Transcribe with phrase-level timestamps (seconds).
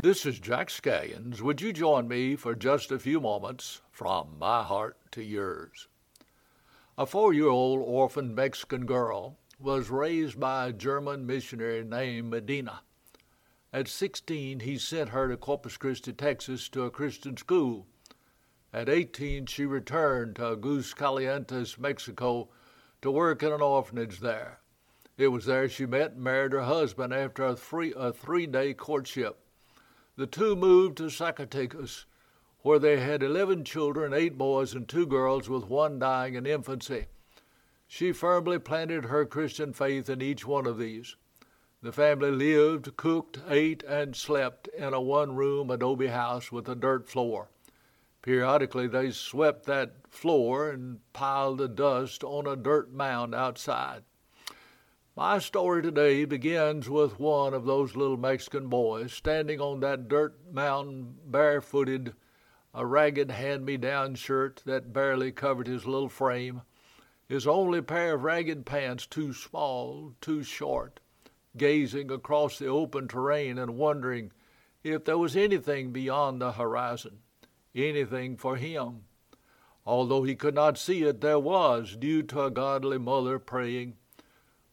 [0.00, 1.40] This is Jack Scallions.
[1.40, 5.88] Would you join me for just a few moments from my heart to yours?
[6.96, 12.82] A four year old orphan Mexican girl was raised by a German missionary named Medina.
[13.72, 17.88] At 16, he sent her to Corpus Christi, Texas, to a Christian school.
[18.72, 22.50] At 18, she returned to Aguascalientes, Mexico,
[23.02, 24.60] to work in an orphanage there.
[25.16, 28.74] It was there she met and married her husband after a three, a three day
[28.74, 29.40] courtship.
[30.18, 32.04] The two moved to Zacatecas,
[32.62, 37.06] where they had 11 children, eight boys and two girls, with one dying in infancy.
[37.86, 41.14] She firmly planted her Christian faith in each one of these.
[41.82, 46.74] The family lived, cooked, ate, and slept in a one room adobe house with a
[46.74, 47.48] dirt floor.
[48.20, 54.02] Periodically, they swept that floor and piled the dust on a dirt mound outside.
[55.18, 60.38] My story today begins with one of those little Mexican boys standing on that dirt
[60.52, 62.14] mound barefooted,
[62.72, 66.62] a ragged hand me down shirt that barely covered his little frame,
[67.28, 71.00] his only pair of ragged pants too small, too short,
[71.56, 74.30] gazing across the open terrain and wondering
[74.84, 77.18] if there was anything beyond the horizon,
[77.74, 79.02] anything for him.
[79.84, 83.96] Although he could not see it, there was, due to a godly mother praying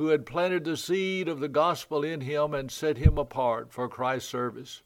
[0.00, 3.86] who had planted the seed of the gospel in him and set him apart for
[3.86, 4.80] Christ's service.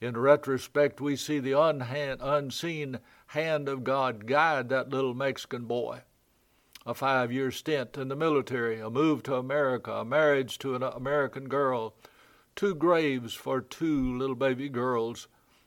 [0.00, 6.02] In retrospect, we see the unhand, unseen hand of God guide that little Mexican boy.
[6.86, 10.84] A five year stint in the military, a move to America, a marriage to an
[10.84, 11.96] American girl,
[12.54, 15.26] two graves for two little baby girls,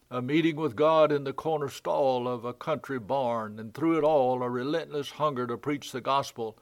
[0.10, 4.06] a meeting with God in the corner stall of a country barn, and through it
[4.06, 6.58] all a relentless hunger to preach the gospel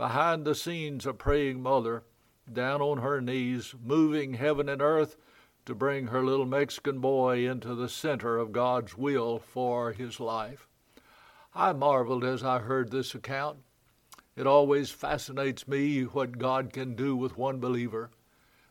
[0.00, 2.02] behind the scenes a praying mother,
[2.50, 5.18] down on her knees, moving heaven and earth
[5.66, 10.66] to bring her little Mexican boy into the center of God's will for his life.
[11.54, 13.58] I marveled as I heard this account.
[14.36, 18.08] It always fascinates me what God can do with one believer.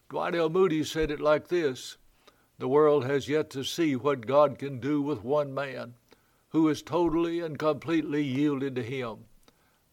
[0.09, 0.49] Dwight L.
[0.49, 1.97] Moody said it like this
[2.57, 5.93] The world has yet to see what God can do with one man
[6.47, 9.25] who is totally and completely yielded to Him.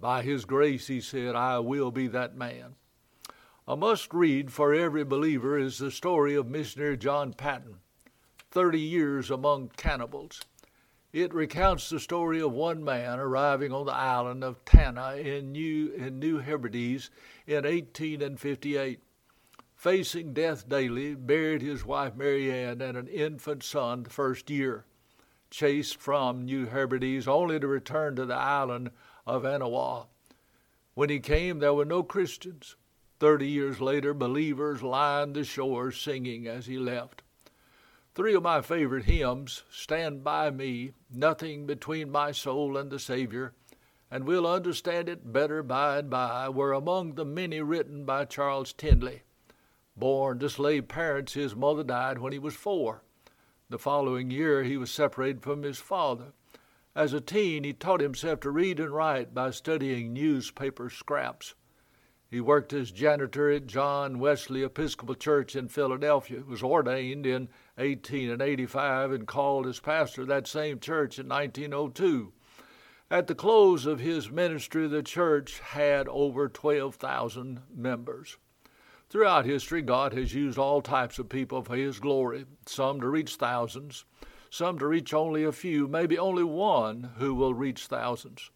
[0.01, 2.75] By His grace, he said, I will be that man.
[3.67, 7.81] A must read for every believer is the story of missionary John Paton,
[8.51, 10.41] 30 years among cannibals.
[11.13, 15.93] It recounts the story of one man arriving on the island of Tanna in New,
[15.95, 17.11] in New Hebrides
[17.47, 19.01] in 1858.
[19.75, 24.85] Facing death daily, buried his wife Mary Ann and an infant son the first year.
[25.51, 28.91] Chased from New Hebrides only to return to the island
[29.27, 30.07] of Aniwa.
[30.95, 32.77] When he came, there were no Christians.
[33.19, 37.23] Thirty years later, believers lined the shores singing as he left.
[38.15, 43.53] Three of my favorite hymns, Stand By Me, Nothing Between My Soul and the Savior,
[44.11, 48.73] and We'll Understand It Better By and By, were among the many written by Charles
[48.73, 49.23] Tindley.
[49.97, 53.03] Born to slave parents, his mother died when he was four.
[53.69, 56.33] The following year, he was separated from his father.
[56.97, 61.55] As a teen, he taught himself to read and write by studying newspaper scraps.
[62.31, 69.13] He worked as janitor at John Wesley Episcopal Church in Philadelphia, was ordained in 1885,
[69.13, 72.33] and called as pastor of that same church in 1902.
[73.11, 78.39] At the close of his ministry, the church had over 12,000 members.
[79.11, 83.37] Throughout history, God has used all types of people for His glory, some to reach
[83.37, 84.07] thousands,
[84.51, 88.51] some to reach only a few, maybe only one who will reach thousands.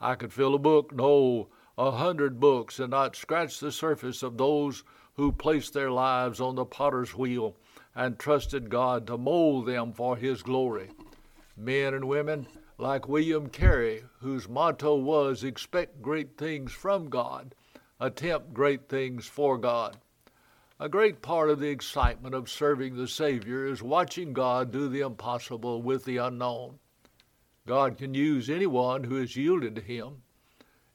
[0.00, 1.48] I could fill a book, no,
[1.78, 4.84] a hundred books, and not scratch the surface of those
[5.14, 7.56] who placed their lives on the potter's wheel
[7.94, 10.90] and trusted God to mold them for His glory.
[11.56, 12.46] Men and women
[12.78, 17.54] like William Carey, whose motto was expect great things from God,
[17.98, 19.96] attempt great things for God.
[20.78, 25.00] A great part of the excitement of serving the Savior is watching God do the
[25.00, 26.78] impossible with the unknown.
[27.66, 30.20] God can use anyone who is yielded to Him.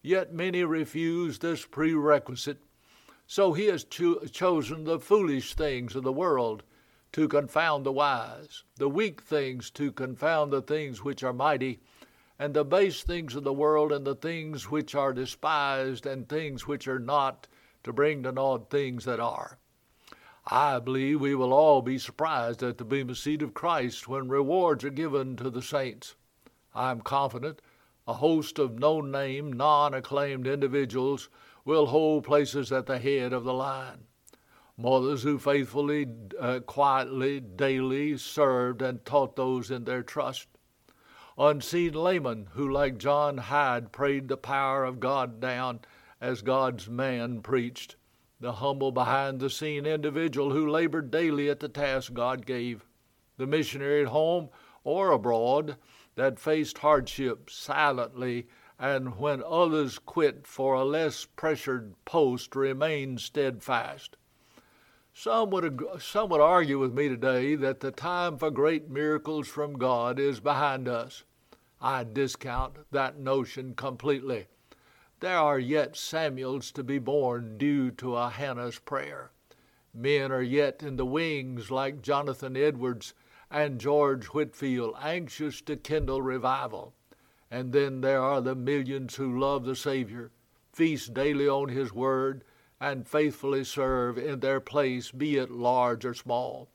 [0.03, 2.59] Yet many refuse this prerequisite,
[3.25, 6.61] so He has cho- chosen the foolish things of the world
[7.13, 11.79] to confound the wise, the weak things to confound the things which are mighty,
[12.37, 16.67] and the base things of the world and the things which are despised and things
[16.67, 17.47] which are not
[17.83, 19.57] to bring to naught things that are.
[20.47, 24.83] I believe we will all be surprised at the Bema seat of Christ when rewards
[24.83, 26.15] are given to the saints.
[26.73, 27.61] I am confident
[28.07, 31.29] a host of no name, non acclaimed individuals
[31.63, 34.05] will hold places at the head of the line.
[34.75, 36.07] mothers who faithfully,
[36.39, 40.47] uh, quietly, daily served and taught those in their trust,
[41.37, 45.81] unseen laymen who, like John Hyde, prayed the power of God down
[46.19, 47.95] as God's man preached,
[48.41, 52.83] the humble behind the scene individual who labored daily at the task God gave,
[53.37, 54.49] the missionary at home
[54.83, 55.77] or abroad
[56.15, 58.47] that faced hardship silently
[58.79, 64.17] and when others quit for a less pressured post remained steadfast.
[65.13, 69.77] Some would, some would argue with me today that the time for great miracles from
[69.77, 71.23] God is behind us.
[71.79, 74.47] I discount that notion completely.
[75.21, 79.29] There are yet Samuels to be born due to a Hannah's prayer.
[79.93, 83.13] Men are yet in the wings like Jonathan Edwards
[83.51, 86.95] and George Whitefield, anxious to kindle revival.
[87.51, 90.31] And then there are the millions who love the Savior,
[90.73, 92.43] feast daily on His Word,
[92.79, 96.67] and faithfully serve in their place, be it large or small.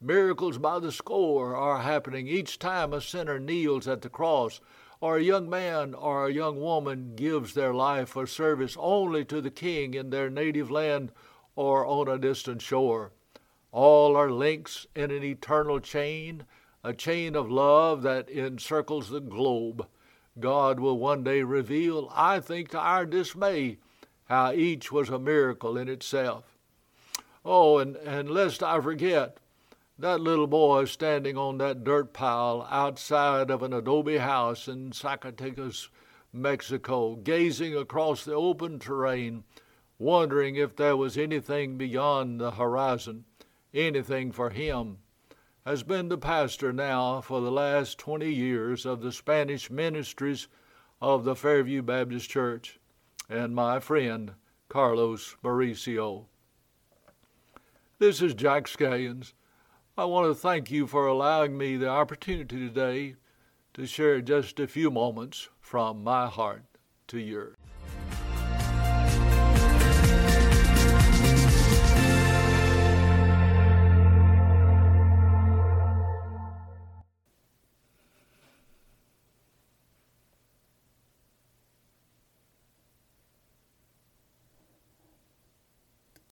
[0.00, 4.60] Miracles by the score are happening each time a sinner kneels at the cross
[5.04, 9.38] or a young man or a young woman gives their life for service only to
[9.42, 11.12] the King in their native land
[11.54, 13.12] or on a distant shore.
[13.70, 16.44] All are links in an eternal chain,
[16.82, 19.86] a chain of love that encircles the globe.
[20.40, 23.76] God will one day reveal, I think to our dismay,
[24.30, 26.56] how each was a miracle in itself.
[27.44, 29.36] Oh, and, and lest I forget,
[29.98, 35.88] that little boy standing on that dirt pile outside of an adobe house in Zacatecas,
[36.32, 39.44] Mexico, gazing across the open terrain,
[39.98, 43.24] wondering if there was anything beyond the horizon,
[43.72, 44.98] anything for him,
[45.64, 50.48] has been the pastor now for the last 20 years of the Spanish ministries
[51.00, 52.80] of the Fairview Baptist Church,
[53.30, 54.32] and my friend
[54.68, 56.26] Carlos Mauricio.
[58.00, 59.34] This is Jack Scallions
[59.96, 63.14] I want to thank you for allowing me the opportunity today
[63.74, 66.64] to share just a few moments from my heart
[67.06, 67.54] to yours.